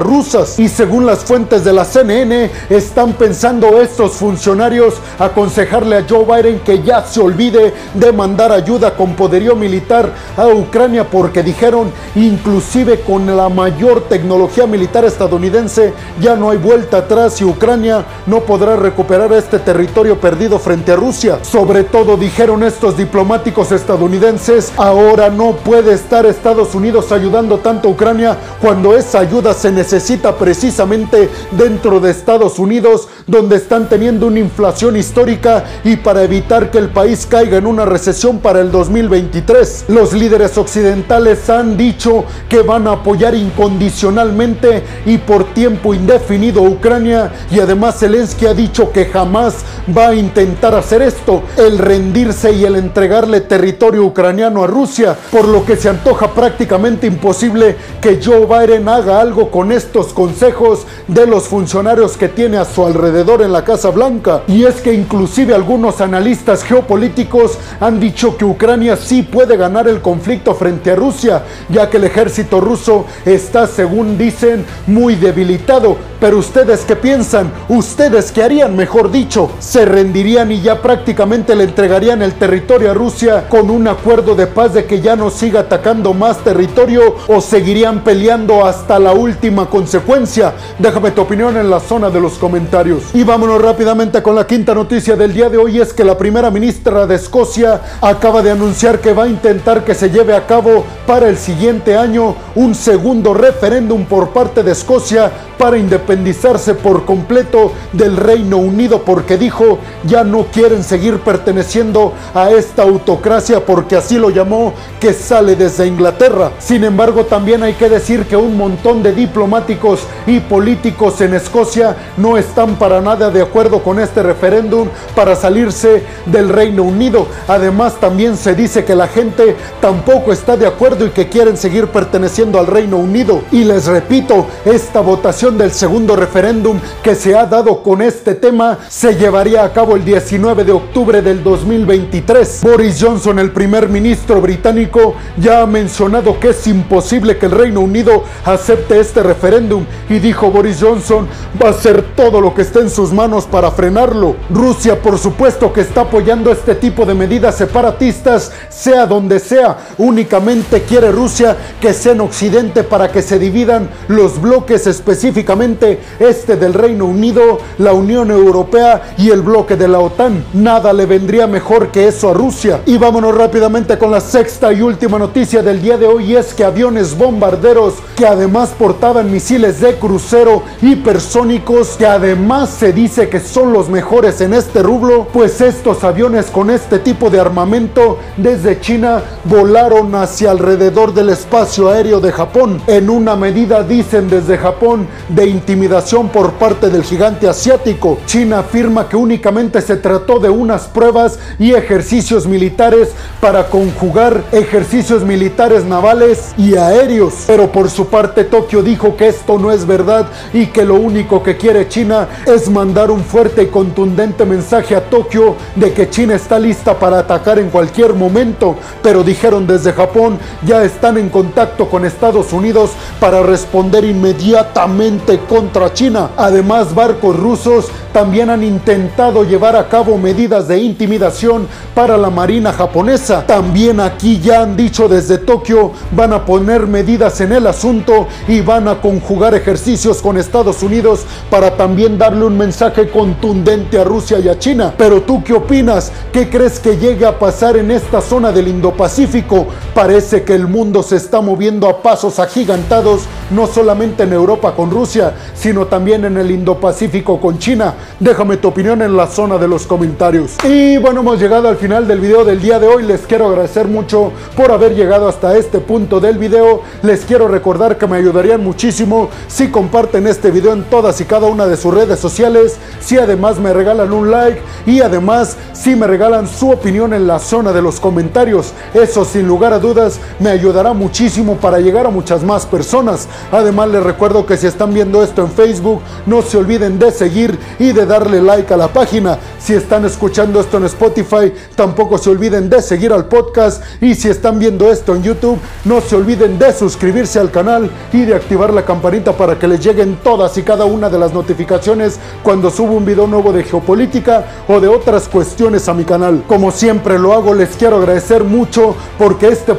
rusas. 0.00 0.58
Y 0.58 0.70
según 0.70 1.04
las 1.04 1.24
fuentes 1.24 1.62
de 1.62 1.74
la 1.74 1.84
CNN, 1.84 2.50
están 2.70 3.12
pensando 3.12 3.82
estos 3.82 4.12
funcionarios 4.12 4.94
aconsejarle 5.18 5.98
a 5.98 6.06
Joe 6.08 6.24
Biden 6.24 6.60
que 6.60 6.82
ya 6.82 7.04
se 7.04 7.20
olvide 7.20 7.74
de 7.92 8.12
mandar 8.12 8.50
ayuda 8.50 8.96
con 8.96 9.14
poderío 9.14 9.54
militar 9.54 10.10
a 10.38 10.46
Ucrania 10.46 11.04
porque 11.04 11.42
dijeron 11.42 11.92
inclusive 12.14 13.00
con 13.00 13.26
la 13.36 13.50
mayor 13.50 14.08
tecnología 14.08 14.66
militar 14.66 15.04
estadounidense 15.04 15.92
ya 16.18 16.34
no 16.34 16.48
hay 16.48 16.56
vuelta 16.56 16.98
atrás 16.98 17.40
y 17.42 17.44
Ucrania 17.44 18.04
no 18.26 18.40
podrá 18.40 18.53
recuperar 18.58 19.32
este 19.32 19.58
territorio 19.58 20.20
perdido 20.20 20.58
frente 20.58 20.92
a 20.92 20.96
Rusia. 20.96 21.40
Sobre 21.42 21.82
todo 21.82 22.16
dijeron 22.16 22.62
estos 22.62 22.96
diplomáticos 22.96 23.72
estadounidenses, 23.72 24.72
ahora 24.76 25.28
no 25.28 25.56
puede 25.56 25.92
estar 25.92 26.24
Estados 26.24 26.74
Unidos 26.74 27.10
ayudando 27.10 27.58
tanto 27.58 27.88
a 27.88 27.90
Ucrania 27.90 28.38
cuando 28.60 28.96
esa 28.96 29.18
ayuda 29.18 29.54
se 29.54 29.72
necesita 29.72 30.36
precisamente 30.36 31.28
dentro 31.50 31.98
de 31.98 32.12
Estados 32.12 32.58
Unidos, 32.58 33.08
donde 33.26 33.56
están 33.56 33.88
teniendo 33.88 34.28
una 34.28 34.38
inflación 34.38 34.96
histórica 34.96 35.64
y 35.82 35.96
para 35.96 36.22
evitar 36.22 36.70
que 36.70 36.78
el 36.78 36.90
país 36.90 37.26
caiga 37.28 37.56
en 37.56 37.66
una 37.66 37.84
recesión 37.84 38.38
para 38.38 38.60
el 38.60 38.70
2023. 38.70 39.86
Los 39.88 40.12
líderes 40.12 40.56
occidentales 40.56 41.50
han 41.50 41.76
dicho 41.76 42.24
que 42.48 42.62
van 42.62 42.86
a 42.86 42.92
apoyar 42.92 43.34
incondicionalmente 43.34 44.82
y 45.06 45.18
por 45.18 45.44
tiempo 45.54 45.92
indefinido 45.92 46.64
a 46.64 46.68
Ucrania 46.68 47.32
y 47.50 47.58
además 47.58 47.98
Zelensky 47.98 48.43
ha 48.46 48.54
dicho 48.54 48.92
que 48.92 49.06
jamás 49.06 49.56
va 49.96 50.08
a 50.08 50.14
intentar 50.14 50.74
hacer 50.74 51.02
esto, 51.02 51.42
el 51.56 51.78
rendirse 51.78 52.52
y 52.52 52.64
el 52.64 52.76
entregarle 52.76 53.40
territorio 53.40 54.04
ucraniano 54.04 54.64
a 54.64 54.66
Rusia, 54.66 55.16
por 55.30 55.46
lo 55.46 55.64
que 55.64 55.76
se 55.76 55.88
antoja 55.88 56.32
prácticamente 56.32 57.06
imposible 57.06 57.76
que 58.00 58.20
Joe 58.22 58.46
Biden 58.46 58.88
haga 58.88 59.20
algo 59.20 59.50
con 59.50 59.72
estos 59.72 60.12
consejos 60.12 60.86
de 61.08 61.26
los 61.26 61.44
funcionarios 61.44 62.16
que 62.16 62.28
tiene 62.28 62.56
a 62.56 62.64
su 62.64 62.84
alrededor 62.84 63.42
en 63.42 63.52
la 63.52 63.64
Casa 63.64 63.90
Blanca. 63.90 64.42
Y 64.48 64.64
es 64.64 64.80
que 64.80 64.94
inclusive 64.94 65.54
algunos 65.54 66.00
analistas 66.00 66.62
geopolíticos 66.62 67.58
han 67.80 68.00
dicho 68.00 68.36
que 68.36 68.44
Ucrania 68.44 68.96
sí 68.96 69.22
puede 69.22 69.56
ganar 69.56 69.88
el 69.88 70.00
conflicto 70.00 70.54
frente 70.54 70.92
a 70.92 70.96
Rusia, 70.96 71.42
ya 71.68 71.88
que 71.88 71.96
el 71.96 72.04
ejército 72.04 72.60
ruso 72.60 73.04
está, 73.24 73.66
según 73.66 74.18
dicen, 74.18 74.64
muy 74.86 75.14
debilitado. 75.14 75.96
Pero 76.20 76.38
ustedes 76.38 76.84
qué 76.86 76.96
piensan? 76.96 77.52
¿Ustedes 77.68 78.32
qué 78.34 78.42
harían, 78.42 78.74
mejor 78.76 79.12
dicho? 79.12 79.48
¿Se 79.60 79.84
rendirían 79.84 80.50
y 80.50 80.60
ya 80.60 80.82
prácticamente 80.82 81.54
le 81.54 81.64
entregarían 81.64 82.20
el 82.20 82.34
territorio 82.34 82.90
a 82.90 82.94
Rusia 82.94 83.48
con 83.48 83.70
un 83.70 83.86
acuerdo 83.86 84.34
de 84.34 84.48
paz 84.48 84.74
de 84.74 84.86
que 84.86 85.00
ya 85.00 85.14
no 85.14 85.30
siga 85.30 85.60
atacando 85.60 86.12
más 86.12 86.38
territorio 86.38 87.14
o 87.28 87.40
seguirían 87.40 88.02
peleando 88.02 88.66
hasta 88.66 88.98
la 88.98 89.12
última 89.12 89.66
consecuencia? 89.70 90.52
Déjame 90.80 91.12
tu 91.12 91.22
opinión 91.22 91.56
en 91.56 91.70
la 91.70 91.78
zona 91.78 92.10
de 92.10 92.20
los 92.20 92.32
comentarios. 92.34 93.04
Y 93.14 93.22
vámonos 93.22 93.62
rápidamente 93.62 94.20
con 94.20 94.34
la 94.34 94.46
quinta 94.46 94.74
noticia 94.74 95.14
del 95.14 95.32
día 95.32 95.48
de 95.48 95.58
hoy 95.58 95.80
es 95.80 95.92
que 95.92 96.04
la 96.04 96.18
primera 96.18 96.50
ministra 96.50 97.06
de 97.06 97.14
Escocia 97.14 97.80
acaba 98.00 98.42
de 98.42 98.50
anunciar 98.50 98.98
que 98.98 99.12
va 99.12 99.24
a 99.24 99.28
intentar 99.28 99.84
que 99.84 99.94
se 99.94 100.10
lleve 100.10 100.34
a 100.34 100.44
cabo 100.44 100.84
para 101.06 101.28
el 101.28 101.36
siguiente 101.36 101.96
año 101.96 102.34
un 102.54 102.74
segundo 102.74 103.34
referéndum 103.34 104.04
por 104.04 104.30
parte 104.30 104.62
de 104.62 104.72
Escocia 104.72 105.30
para 105.58 105.78
independizarse 105.78 106.74
por 106.74 107.04
completo 107.04 107.72
del 107.92 108.16
Reino 108.16 108.56
Unido 108.56 109.02
porque 109.02 109.36
dijo 109.36 109.78
ya 110.04 110.24
no 110.24 110.46
quieren 110.46 110.82
seguir 110.82 111.20
perteneciendo 111.20 112.12
a 112.34 112.50
esta 112.50 112.82
autocracia 112.82 113.64
porque 113.64 113.96
así 113.96 114.18
lo 114.18 114.30
llamó 114.30 114.72
que 115.00 115.12
sale 115.12 115.56
desde 115.56 115.86
Inglaterra. 115.86 116.52
Sin 116.58 116.84
embargo 116.84 117.24
también 117.24 117.62
hay 117.62 117.74
que 117.74 117.88
decir 117.88 118.26
que 118.26 118.36
un 118.36 118.56
montón 118.56 119.02
de 119.02 119.12
diplomáticos 119.12 120.00
y 120.26 120.40
políticos 120.40 121.20
en 121.20 121.34
Escocia 121.34 121.96
no 122.16 122.36
están 122.36 122.76
para 122.76 123.00
nada 123.00 123.30
de 123.30 123.42
acuerdo 123.42 123.82
con 123.82 124.00
este 124.00 124.22
referéndum 124.22 124.88
para 125.14 125.36
salirse 125.36 126.02
del 126.26 126.48
Reino 126.48 126.82
Unido. 126.82 127.26
Además 127.46 127.94
también 128.00 128.36
se 128.36 128.54
dice 128.54 128.84
que 128.84 128.94
la 128.94 129.08
gente 129.08 129.56
tampoco 129.80 130.32
está 130.32 130.56
de 130.56 130.66
acuerdo 130.66 130.93
y 131.02 131.10
que 131.10 131.28
quieren 131.28 131.56
seguir 131.56 131.88
perteneciendo 131.88 132.58
al 132.60 132.68
Reino 132.68 132.98
Unido. 132.98 133.42
Y 133.50 133.64
les 133.64 133.86
repito, 133.86 134.46
esta 134.64 135.00
votación 135.00 135.58
del 135.58 135.72
segundo 135.72 136.14
referéndum 136.14 136.78
que 137.02 137.16
se 137.16 137.34
ha 137.34 137.46
dado 137.46 137.82
con 137.82 138.00
este 138.00 138.34
tema 138.34 138.78
se 138.88 139.16
llevaría 139.16 139.64
a 139.64 139.72
cabo 139.72 139.96
el 139.96 140.04
19 140.04 140.62
de 140.62 140.70
octubre 140.70 141.20
del 141.20 141.42
2023. 141.42 142.60
Boris 142.62 142.98
Johnson, 143.00 143.40
el 143.40 143.50
primer 143.50 143.88
ministro 143.88 144.40
británico, 144.40 145.16
ya 145.36 145.62
ha 145.62 145.66
mencionado 145.66 146.38
que 146.38 146.50
es 146.50 146.66
imposible 146.68 147.38
que 147.38 147.46
el 147.46 147.52
Reino 147.52 147.80
Unido 147.80 148.22
acepte 148.44 149.00
este 149.00 149.22
referéndum 149.22 149.84
y 150.08 150.20
dijo 150.20 150.50
Boris 150.50 150.78
Johnson 150.80 151.26
va 151.60 151.68
a 151.68 151.70
hacer 151.70 152.04
todo 152.14 152.40
lo 152.40 152.54
que 152.54 152.62
esté 152.62 152.80
en 152.80 152.90
sus 152.90 153.12
manos 153.12 153.46
para 153.46 153.72
frenarlo. 153.72 154.36
Rusia, 154.48 155.02
por 155.02 155.18
supuesto, 155.18 155.72
que 155.72 155.80
está 155.80 156.02
apoyando 156.02 156.52
este 156.52 156.76
tipo 156.76 157.04
de 157.04 157.14
medidas 157.14 157.56
separatistas, 157.56 158.52
sea 158.68 159.06
donde 159.06 159.40
sea. 159.40 159.76
Únicamente 159.98 160.83
quiere 160.84 161.10
Rusia 161.10 161.56
que 161.80 161.92
sea 161.92 162.12
en 162.12 162.20
Occidente 162.20 162.84
para 162.84 163.10
que 163.10 163.22
se 163.22 163.38
dividan 163.38 163.88
los 164.08 164.40
bloques 164.40 164.86
específicamente 164.86 166.00
este 166.18 166.56
del 166.56 166.74
Reino 166.74 167.06
Unido, 167.06 167.58
la 167.78 167.92
Unión 167.92 168.30
Europea 168.30 169.14
y 169.18 169.30
el 169.30 169.42
bloque 169.42 169.76
de 169.76 169.88
la 169.88 169.98
OTAN. 169.98 170.44
Nada 170.52 170.92
le 170.92 171.06
vendría 171.06 171.46
mejor 171.46 171.88
que 171.88 172.08
eso 172.08 172.30
a 172.30 172.34
Rusia. 172.34 172.80
Y 172.86 172.98
vámonos 172.98 173.36
rápidamente 173.36 173.98
con 173.98 174.10
la 174.10 174.20
sexta 174.20 174.72
y 174.72 174.82
última 174.82 175.18
noticia 175.18 175.62
del 175.62 175.80
día 175.80 175.96
de 175.96 176.06
hoy 176.06 176.36
es 176.36 176.54
que 176.54 176.64
aviones 176.64 177.16
bombarderos 177.16 177.94
que 178.16 178.26
además 178.26 178.70
portaban 178.78 179.32
misiles 179.32 179.80
de 179.80 179.94
crucero 179.94 180.62
hipersónicos 180.82 181.96
que 181.96 182.06
además 182.06 182.70
se 182.70 182.92
dice 182.92 183.28
que 183.28 183.40
son 183.40 183.72
los 183.72 183.88
mejores 183.88 184.40
en 184.40 184.54
este 184.54 184.82
rublo, 184.82 185.26
pues 185.32 185.60
estos 185.60 186.04
aviones 186.04 186.46
con 186.46 186.70
este 186.70 186.98
tipo 186.98 187.30
de 187.30 187.40
armamento 187.40 188.18
desde 188.36 188.80
China 188.80 189.22
volaron 189.44 190.14
hacia 190.14 190.50
alrededor 190.50 190.73
del 190.76 191.28
espacio 191.28 191.88
aéreo 191.88 192.20
de 192.20 192.32
Japón 192.32 192.82
en 192.88 193.08
una 193.08 193.36
medida 193.36 193.82
dicen 193.84 194.28
desde 194.28 194.58
Japón 194.58 195.06
de 195.28 195.46
intimidación 195.46 196.28
por 196.28 196.54
parte 196.54 196.90
del 196.90 197.04
gigante 197.04 197.48
asiático. 197.48 198.18
China 198.26 198.60
afirma 198.60 199.08
que 199.08 199.16
únicamente 199.16 199.80
se 199.80 199.96
trató 199.96 200.40
de 200.40 200.50
unas 200.50 200.88
pruebas 200.88 201.38
y 201.58 201.74
ejercicios 201.74 202.46
militares 202.46 203.10
para 203.40 203.68
conjugar 203.68 204.42
ejercicios 204.50 205.22
militares 205.22 205.84
navales 205.84 206.54
y 206.58 206.76
aéreos. 206.76 207.44
Pero 207.46 207.70
por 207.70 207.88
su 207.88 208.06
parte 208.08 208.42
Tokio 208.44 208.82
dijo 208.82 209.16
que 209.16 209.28
esto 209.28 209.58
no 209.58 209.70
es 209.70 209.86
verdad 209.86 210.26
y 210.52 210.66
que 210.66 210.84
lo 210.84 210.94
único 210.94 211.42
que 211.42 211.56
quiere 211.56 211.88
China 211.88 212.28
es 212.46 212.68
mandar 212.68 213.10
un 213.10 213.22
fuerte 213.22 213.62
y 213.62 213.66
contundente 213.66 214.44
mensaje 214.44 214.96
a 214.96 215.08
Tokio 215.08 215.54
de 215.76 215.92
que 215.92 216.10
China 216.10 216.34
está 216.34 216.58
lista 216.58 216.98
para 216.98 217.20
atacar 217.20 217.58
en 217.58 217.70
cualquier 217.70 218.14
momento. 218.14 218.76
Pero 219.02 219.22
dijeron 219.22 219.66
desde 219.66 219.92
Japón 219.92 220.38
ya 220.66 220.82
están 220.84 221.18
en 221.18 221.28
contacto 221.28 221.88
con 221.88 222.04
Estados 222.04 222.52
Unidos 222.52 222.90
para 223.20 223.42
responder 223.42 224.04
inmediatamente 224.04 225.38
contra 225.48 225.92
China. 225.92 226.30
Además 226.36 226.94
barcos 226.94 227.36
rusos 227.38 227.86
también 228.12 228.48
han 228.48 228.62
intentado 228.62 229.42
llevar 229.42 229.74
a 229.74 229.88
cabo 229.88 230.16
medidas 230.16 230.68
de 230.68 230.78
intimidación 230.78 231.66
para 231.94 232.16
la 232.16 232.30
marina 232.30 232.72
japonesa. 232.72 233.44
También 233.44 233.98
aquí 233.98 234.40
ya 234.40 234.62
han 234.62 234.76
dicho 234.76 235.08
desde 235.08 235.38
Tokio 235.38 235.90
van 236.12 236.32
a 236.32 236.44
poner 236.44 236.86
medidas 236.86 237.40
en 237.40 237.52
el 237.52 237.66
asunto 237.66 238.28
y 238.46 238.60
van 238.60 238.86
a 238.86 239.00
conjugar 239.00 239.54
ejercicios 239.54 240.22
con 240.22 240.36
Estados 240.36 240.82
Unidos 240.82 241.24
para 241.50 241.76
también 241.76 242.16
darle 242.16 242.44
un 242.44 242.56
mensaje 242.56 243.08
contundente 243.10 243.98
a 243.98 244.04
Rusia 244.04 244.38
y 244.38 244.48
a 244.48 244.58
China. 244.58 244.94
Pero 244.96 245.22
tú 245.22 245.42
qué 245.42 245.52
opinas? 245.52 246.12
¿Qué 246.32 246.48
crees 246.48 246.78
que 246.78 246.96
llegue 246.96 247.26
a 247.26 247.38
pasar 247.38 247.76
en 247.76 247.90
esta 247.90 248.20
zona 248.20 248.52
del 248.52 248.68
Indo-Pacífico? 248.68 249.66
Parece 249.92 250.44
que 250.44 250.53
el 250.54 250.66
mundo 250.68 251.02
se 251.02 251.16
está 251.16 251.40
moviendo 251.40 251.88
a 251.88 252.00
pasos 252.02 252.38
agigantados, 252.38 253.22
no 253.50 253.66
solamente 253.66 254.22
en 254.22 254.32
Europa 254.32 254.74
con 254.74 254.90
Rusia, 254.90 255.34
sino 255.54 255.86
también 255.86 256.24
en 256.24 256.36
el 256.36 256.50
Indo-Pacífico 256.50 257.40
con 257.40 257.58
China. 257.58 257.94
Déjame 258.20 258.56
tu 258.56 258.68
opinión 258.68 259.02
en 259.02 259.16
la 259.16 259.26
zona 259.26 259.58
de 259.58 259.68
los 259.68 259.86
comentarios. 259.86 260.52
Y 260.64 260.96
bueno, 260.98 261.20
hemos 261.20 261.40
llegado 261.40 261.68
al 261.68 261.76
final 261.76 262.06
del 262.06 262.20
video 262.20 262.44
del 262.44 262.60
día 262.60 262.78
de 262.78 262.86
hoy. 262.86 263.02
Les 263.02 263.22
quiero 263.22 263.48
agradecer 263.48 263.88
mucho 263.88 264.32
por 264.56 264.70
haber 264.70 264.94
llegado 264.94 265.28
hasta 265.28 265.56
este 265.56 265.80
punto 265.80 266.20
del 266.20 266.38
video. 266.38 266.82
Les 267.02 267.24
quiero 267.24 267.48
recordar 267.48 267.98
que 267.98 268.06
me 268.06 268.16
ayudarían 268.16 268.62
muchísimo 268.62 269.28
si 269.48 269.68
comparten 269.68 270.26
este 270.26 270.50
video 270.50 270.72
en 270.72 270.84
todas 270.84 271.20
y 271.20 271.24
cada 271.24 271.46
una 271.46 271.66
de 271.66 271.76
sus 271.76 271.92
redes 271.92 272.18
sociales. 272.18 272.76
Si 273.00 273.18
además 273.18 273.58
me 273.58 273.72
regalan 273.72 274.12
un 274.12 274.30
like 274.30 274.60
y 274.86 275.00
además 275.00 275.56
si 275.72 275.96
me 275.96 276.06
regalan 276.06 276.46
su 276.46 276.70
opinión 276.70 277.12
en 277.12 277.26
la 277.26 277.38
zona 277.38 277.72
de 277.72 277.82
los 277.82 278.00
comentarios. 278.00 278.72
Eso 278.94 279.24
sin 279.24 279.46
lugar 279.46 279.72
a 279.72 279.78
dudas 279.78 280.20
me 280.44 280.50
ayudará 280.50 280.92
muchísimo 280.92 281.56
para 281.56 281.78
llegar 281.78 282.06
a 282.06 282.10
muchas 282.10 282.44
más 282.44 282.66
personas. 282.66 283.28
Además 283.50 283.88
les 283.88 284.02
recuerdo 284.02 284.44
que 284.44 284.58
si 284.58 284.66
están 284.66 284.92
viendo 284.92 285.22
esto 285.22 285.40
en 285.40 285.50
Facebook, 285.50 286.02
no 286.26 286.42
se 286.42 286.58
olviden 286.58 286.98
de 286.98 287.12
seguir 287.12 287.58
y 287.78 287.92
de 287.92 288.04
darle 288.04 288.42
like 288.42 288.74
a 288.74 288.76
la 288.76 288.88
página. 288.88 289.38
Si 289.58 289.72
están 289.72 290.04
escuchando 290.04 290.60
esto 290.60 290.76
en 290.76 290.84
Spotify, 290.84 291.50
tampoco 291.74 292.18
se 292.18 292.28
olviden 292.28 292.68
de 292.68 292.82
seguir 292.82 293.14
al 293.14 293.24
podcast 293.24 293.82
y 294.02 294.14
si 294.14 294.28
están 294.28 294.58
viendo 294.58 294.92
esto 294.92 295.14
en 295.14 295.22
YouTube, 295.22 295.58
no 295.86 296.02
se 296.02 296.14
olviden 296.14 296.58
de 296.58 296.74
suscribirse 296.74 297.40
al 297.40 297.50
canal 297.50 297.90
y 298.12 298.26
de 298.26 298.34
activar 298.34 298.70
la 298.74 298.84
campanita 298.84 299.32
para 299.32 299.58
que 299.58 299.66
les 299.66 299.82
lleguen 299.82 300.18
todas 300.22 300.58
y 300.58 300.62
cada 300.62 300.84
una 300.84 301.08
de 301.08 301.18
las 301.18 301.32
notificaciones 301.32 302.20
cuando 302.42 302.70
subo 302.70 302.92
un 302.92 303.06
video 303.06 303.26
nuevo 303.26 303.50
de 303.50 303.64
geopolítica 303.64 304.44
o 304.68 304.78
de 304.78 304.88
otras 304.88 305.26
cuestiones 305.26 305.88
a 305.88 305.94
mi 305.94 306.04
canal. 306.04 306.44
Como 306.46 306.70
siempre 306.70 307.18
lo 307.18 307.32
hago, 307.32 307.54
les 307.54 307.70
quiero 307.76 307.96
agradecer 307.96 308.44
mucho 308.44 308.94
porque 309.16 309.48
este 309.48 309.72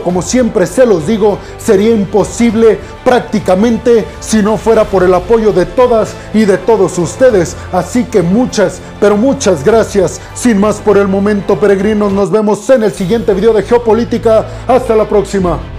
como 0.00 0.22
siempre 0.22 0.66
se 0.66 0.86
los 0.86 1.06
digo, 1.06 1.38
sería 1.58 1.90
imposible 1.90 2.78
prácticamente 3.04 4.04
si 4.20 4.42
no 4.42 4.56
fuera 4.56 4.84
por 4.84 5.02
el 5.02 5.12
apoyo 5.12 5.52
de 5.52 5.66
todas 5.66 6.14
y 6.32 6.44
de 6.44 6.58
todos 6.58 6.96
ustedes. 6.98 7.56
Así 7.72 8.04
que 8.04 8.22
muchas, 8.22 8.80
pero 9.00 9.16
muchas 9.16 9.64
gracias. 9.64 10.20
Sin 10.34 10.58
más 10.58 10.76
por 10.76 10.96
el 10.96 11.08
momento, 11.08 11.58
peregrinos, 11.58 12.12
nos 12.12 12.30
vemos 12.30 12.68
en 12.70 12.84
el 12.84 12.92
siguiente 12.92 13.34
video 13.34 13.52
de 13.52 13.64
geopolítica. 13.64 14.46
Hasta 14.68 14.94
la 14.94 15.08
próxima. 15.08 15.71